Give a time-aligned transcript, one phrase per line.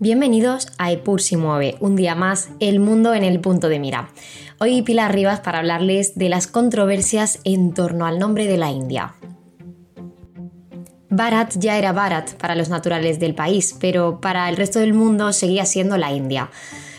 [0.00, 4.10] Bienvenidos a Epur si mueve, un día más, el mundo en el punto de mira.
[4.58, 9.14] Hoy Pilar Rivas para hablarles de las controversias en torno al nombre de la India.
[11.10, 15.32] Bharat ya era Bharat para los naturales del país, pero para el resto del mundo
[15.32, 16.50] seguía siendo la India.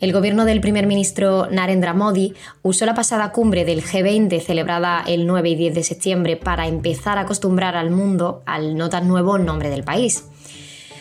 [0.00, 2.32] El gobierno del primer ministro Narendra Modi
[2.62, 7.18] usó la pasada cumbre del G20 celebrada el 9 y 10 de septiembre para empezar
[7.18, 10.24] a acostumbrar al mundo al no tan nuevo nombre del país.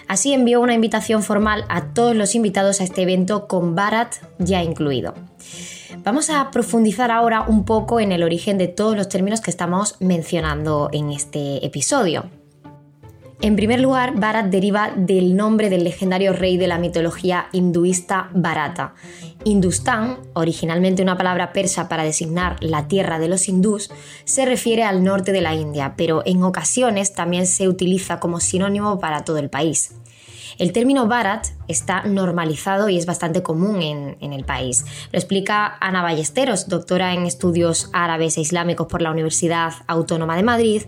[0.08, 4.64] Así envió una invitación formal a todos los invitados a este evento con Bharat ya
[4.64, 5.14] incluido.
[6.04, 9.96] Vamos a profundizar ahora un poco en el origen de todos los términos que estamos
[10.00, 12.30] mencionando en este episodio.
[13.40, 18.96] En primer lugar, Bharat deriva del nombre del legendario rey de la mitología hinduista Bharata.
[19.44, 23.92] Hindustán, originalmente una palabra persa para designar la tierra de los hindús,
[24.26, 29.00] se refiere al norte de la India, pero en ocasiones también se utiliza como sinónimo
[29.00, 29.92] para todo el país.
[30.58, 34.86] El término Bharat está normalizado y es bastante común en, el país.
[35.12, 40.44] Lo explica Ana Ballesteros, doctora en estudios árabes e islámicos por la Universidad Autónoma de
[40.44, 40.84] Madrid,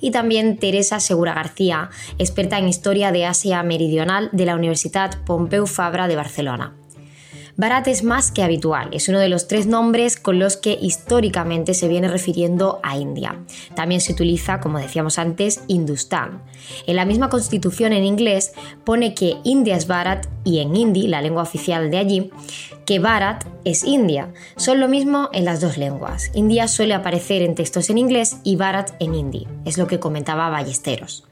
[0.00, 5.66] y también Teresa Segura García, experta en historia de Asia Meridional de la Universidad Pompeu
[5.66, 6.74] Fabra de Barcelona.
[7.56, 11.74] Bharat es más que habitual, es uno de los tres nombres con los que históricamente
[11.74, 13.38] se viene refiriendo a India.
[13.76, 16.42] También se utiliza, como decíamos antes, Hindustán.
[16.88, 21.22] En la misma constitución en inglés pone que India es Bharat y en hindi, la
[21.22, 22.30] lengua oficial de allí,
[22.86, 24.32] que Bharat es India.
[24.56, 26.32] Son lo mismo en las dos lenguas.
[26.34, 30.50] India suele aparecer en textos en inglés y Bharat en hindi, es lo que comentaba
[30.50, 31.24] Ballesteros.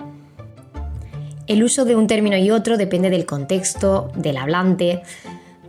[1.48, 5.03] El uso de un término y otro depende del contexto, del hablante,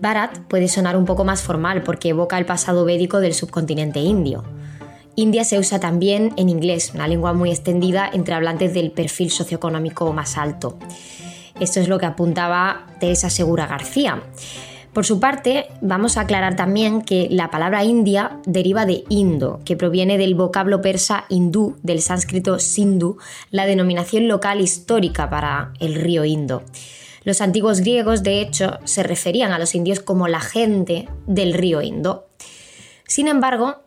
[0.01, 4.43] Bharat puede sonar un poco más formal porque evoca el pasado védico del subcontinente indio.
[5.15, 10.11] India se usa también en inglés, una lengua muy extendida entre hablantes del perfil socioeconómico
[10.11, 10.77] más alto.
[11.59, 14.23] Esto es lo que apuntaba Teresa Segura García.
[14.91, 19.75] Por su parte, vamos a aclarar también que la palabra India deriva de Indo, que
[19.75, 23.17] proviene del vocablo persa hindú, del sánscrito Sindhu,
[23.49, 26.63] la denominación local histórica para el río Indo.
[27.23, 31.81] Los antiguos griegos, de hecho, se referían a los indios como la gente del río
[31.81, 32.27] Indo.
[33.07, 33.77] Sin embargo,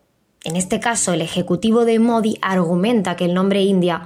[0.45, 4.03] en este caso, el ejecutivo de Modi argumenta que el nombre India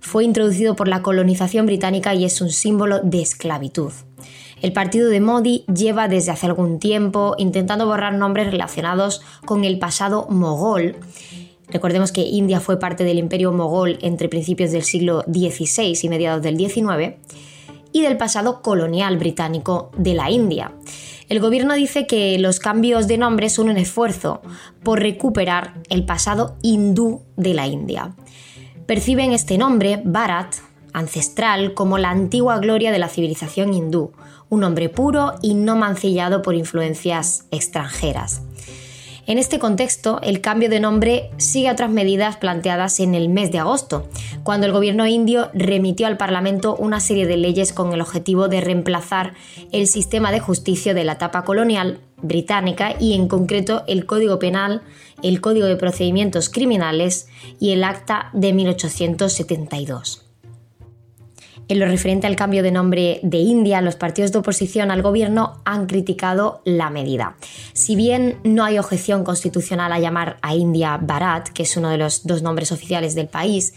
[0.00, 3.92] fue introducido por la colonización británica y es un símbolo de esclavitud.
[4.62, 9.78] El partido de Modi lleva desde hace algún tiempo intentando borrar nombres relacionados con el
[9.78, 10.96] pasado mogol.
[11.68, 16.42] Recordemos que India fue parte del imperio mogol entre principios del siglo XVI y mediados
[16.42, 17.16] del XIX
[17.92, 20.72] y del pasado colonial británico de la India.
[21.28, 24.42] El gobierno dice que los cambios de nombre son un esfuerzo
[24.82, 28.14] por recuperar el pasado hindú de la India.
[28.86, 30.56] Perciben este nombre, Bharat,
[30.92, 34.12] ancestral, como la antigua gloria de la civilización hindú,
[34.48, 38.42] un nombre puro y no mancillado por influencias extranjeras.
[39.30, 43.60] En este contexto, el cambio de nombre sigue otras medidas planteadas en el mes de
[43.60, 44.08] agosto,
[44.42, 48.60] cuando el gobierno indio remitió al Parlamento una serie de leyes con el objetivo de
[48.60, 49.34] reemplazar
[49.70, 54.82] el sistema de justicia de la etapa colonial británica y en concreto el Código Penal,
[55.22, 57.28] el Código de Procedimientos Criminales
[57.60, 60.29] y el Acta de 1872.
[61.70, 65.62] En lo referente al cambio de nombre de India, los partidos de oposición al gobierno
[65.64, 67.36] han criticado la medida.
[67.74, 71.96] Si bien no hay objeción constitucional a llamar a India Bharat, que es uno de
[71.96, 73.72] los dos nombres oficiales del país,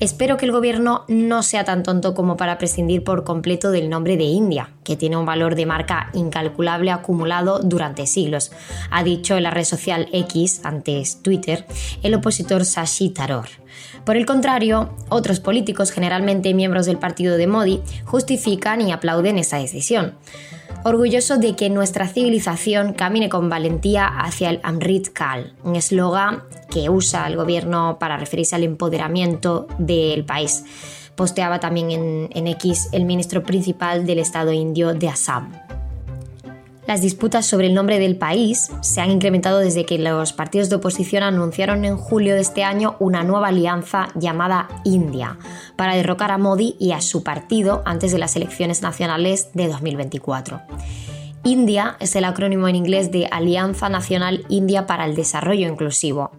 [0.00, 4.16] espero que el gobierno no sea tan tonto como para prescindir por completo del nombre
[4.16, 8.50] de India, que tiene un valor de marca incalculable acumulado durante siglos,
[8.90, 11.64] ha dicho en la red social X, antes Twitter,
[12.02, 13.46] el opositor Sashi Taror.
[14.04, 19.58] Por el contrario, otros políticos, generalmente miembros del partido de Modi, justifican y aplauden esa
[19.58, 20.14] decisión.
[20.84, 26.88] Orgulloso de que nuestra civilización camine con valentía hacia el Amrit Kal, un eslogan que
[26.90, 30.64] usa el gobierno para referirse al empoderamiento del país.
[31.16, 35.65] Posteaba también en, en X el ministro principal del Estado indio de Assam.
[36.86, 40.76] Las disputas sobre el nombre del país se han incrementado desde que los partidos de
[40.76, 45.36] oposición anunciaron en julio de este año una nueva alianza llamada India
[45.74, 50.62] para derrocar a Modi y a su partido antes de las elecciones nacionales de 2024.
[51.42, 56.30] India es el acrónimo en inglés de Alianza Nacional India para el Desarrollo Inclusivo.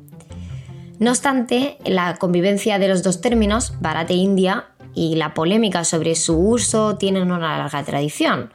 [0.99, 4.67] No obstante, la convivencia de los dos términos, Bharat India,
[4.97, 8.51] y la polémica sobre su uso tienen una larga tradición.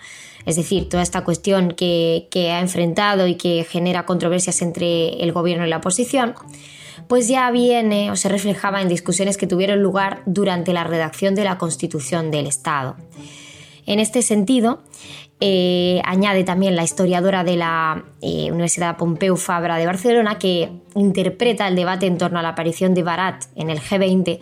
[0.47, 5.67] Es decir, toda esta cuestión que, ha enfrentado y que genera controversias entre el gobierno
[5.67, 6.35] y la oposición,
[7.09, 11.45] pues ya viene o se reflejaba en discusiones que tuvieron lugar durante la redacción de
[11.45, 12.97] la Constitución del Estado.
[13.85, 14.83] En este sentido,
[15.41, 21.67] eh, añade también la historiadora de la eh, Universidad Pompeu Fabra de Barcelona, que interpreta
[21.67, 24.39] el debate en torno a la aparición de Barat en el G20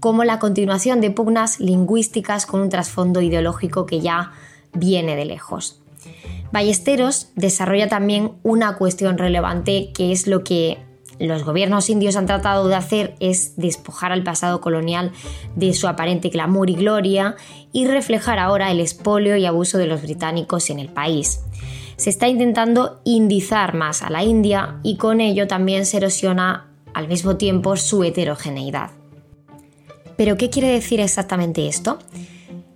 [0.00, 4.32] como la continuación de pugnas lingüísticas con un trasfondo ideológico que ya
[4.72, 5.80] viene de lejos.
[6.52, 10.78] Ballesteros desarrolla también una cuestión relevante que es lo que
[11.20, 15.12] los gobiernos indios han tratado de hacer es despojar al pasado colonial
[15.54, 17.36] de su aparente glamour y gloria
[17.72, 21.40] y reflejar ahora el espolio y abuso de los británicos en el país.
[21.96, 27.06] Se está intentando indizar más a la India y con ello también se erosiona al
[27.06, 28.90] mismo tiempo su heterogeneidad.
[30.16, 31.98] ¿Pero qué quiere decir exactamente esto?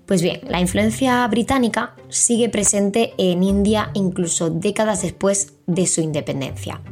[0.07, 6.83] Pues bien, la influencia británica sigue presente en India incluso décadas después de su independencia.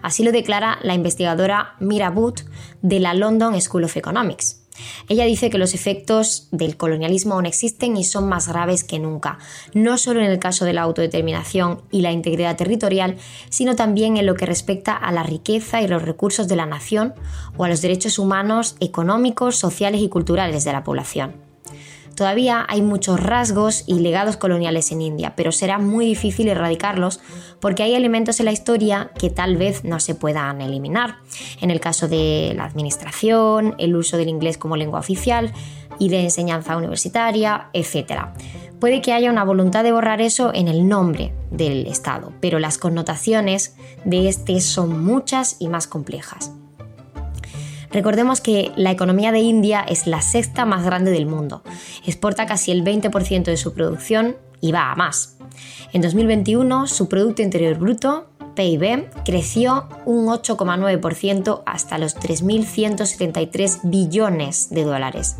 [0.00, 2.40] Así lo declara la investigadora Mira Booth
[2.80, 4.62] de la London School of Economics.
[5.06, 9.38] Ella dice que los efectos del colonialismo aún existen y son más graves que nunca,
[9.74, 13.16] no solo en el caso de la autodeterminación y la integridad territorial,
[13.50, 17.12] sino también en lo que respecta a la riqueza y los recursos de la nación
[17.58, 21.51] o a los derechos humanos, económicos, sociales y culturales de la población.
[22.14, 27.20] Todavía hay muchos rasgos y legados coloniales en India, pero será muy difícil erradicarlos
[27.60, 31.16] porque hay elementos en la historia que tal vez no se puedan eliminar.
[31.60, 35.52] En el caso de la administración, el uso del inglés como lengua oficial
[35.98, 38.26] y de enseñanza universitaria, etc.
[38.80, 42.78] Puede que haya una voluntad de borrar eso en el nombre del Estado, pero las
[42.78, 46.52] connotaciones de este son muchas y más complejas.
[47.92, 51.62] Recordemos que la economía de India es la sexta más grande del mundo.
[52.06, 55.36] Exporta casi el 20% de su producción y va a más.
[55.92, 64.84] En 2021 su Producto Interior Bruto, PIB, creció un 8,9% hasta los 3.173 billones de
[64.84, 65.36] dólares.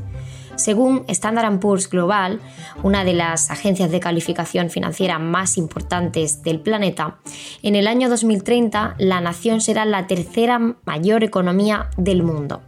[0.63, 2.41] Según Standard Poor's Global,
[2.85, 7.19] una de las agencias de calificación financiera más importantes del planeta,
[7.65, 12.63] en el año 2030 la nación será la tercera mayor economía del mundo.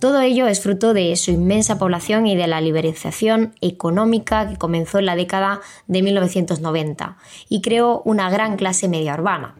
[0.00, 4.98] Todo ello es fruto de su inmensa población y de la liberalización económica que comenzó
[4.98, 7.16] en la década de 1990
[7.48, 9.54] y creó una gran clase media urbana.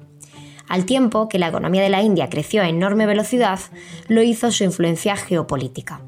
[0.69, 3.61] Al tiempo que la economía de la India creció a enorme velocidad,
[4.09, 6.01] lo hizo su influencia geopolítica.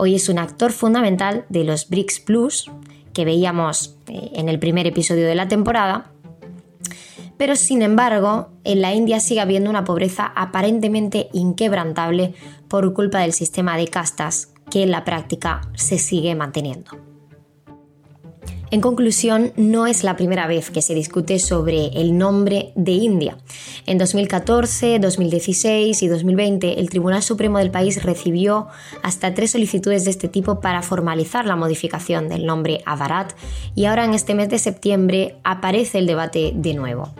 [0.00, 2.70] Hoy es un actor fundamental de los BRICS Plus,
[3.12, 6.12] que veíamos eh, en el primer episodio de la temporada,
[7.36, 12.34] pero sin embargo, en la India sigue habiendo una pobreza aparentemente inquebrantable
[12.68, 17.07] por culpa del sistema de castas que en la práctica se sigue manteniendo.
[18.70, 23.38] En conclusión, no es la primera vez que se discute sobre el nombre de India.
[23.86, 28.66] En 2014, 2016 y 2020, el Tribunal Supremo del país recibió
[29.02, 33.32] hasta tres solicitudes de este tipo para formalizar la modificación del nombre a Bharat
[33.74, 37.10] y ahora en este mes de septiembre aparece el debate de nuevo.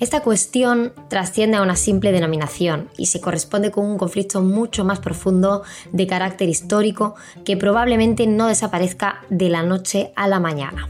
[0.00, 5.00] Esta cuestión trasciende a una simple denominación y se corresponde con un conflicto mucho más
[5.00, 5.62] profundo
[5.92, 10.87] de carácter histórico que probablemente no desaparezca de la noche a la mañana.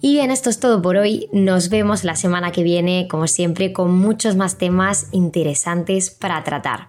[0.00, 1.28] Y bien, esto es todo por hoy.
[1.32, 6.88] Nos vemos la semana que viene, como siempre, con muchos más temas interesantes para tratar.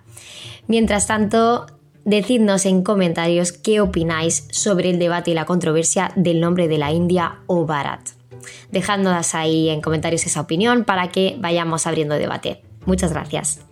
[0.67, 1.65] Mientras tanto,
[2.05, 6.91] decidnos en comentarios qué opináis sobre el debate y la controversia del nombre de la
[6.91, 8.17] India o Bharat
[8.71, 12.61] dejándonos ahí en comentarios esa opinión para que vayamos abriendo debate.
[12.85, 13.66] Muchas gracias.